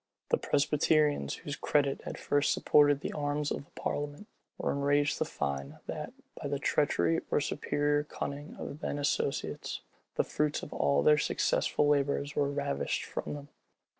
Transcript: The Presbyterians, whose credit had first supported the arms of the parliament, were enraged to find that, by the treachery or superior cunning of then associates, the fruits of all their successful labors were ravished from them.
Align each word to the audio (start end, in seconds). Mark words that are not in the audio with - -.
The 0.29 0.37
Presbyterians, 0.39 1.35
whose 1.35 1.55
credit 1.55 2.01
had 2.05 2.17
first 2.17 2.51
supported 2.53 3.01
the 3.01 3.13
arms 3.13 3.51
of 3.51 3.65
the 3.65 3.71
parliament, 3.79 4.25
were 4.57 4.71
enraged 4.71 5.19
to 5.19 5.25
find 5.25 5.75
that, 5.85 6.11
by 6.33 6.47
the 6.47 6.57
treachery 6.57 7.21
or 7.29 7.39
superior 7.39 8.03
cunning 8.03 8.55
of 8.57 8.79
then 8.79 8.97
associates, 8.97 9.81
the 10.15 10.23
fruits 10.23 10.63
of 10.63 10.73
all 10.73 11.03
their 11.03 11.19
successful 11.19 11.87
labors 11.87 12.35
were 12.35 12.49
ravished 12.49 13.03
from 13.05 13.35
them. 13.35 13.49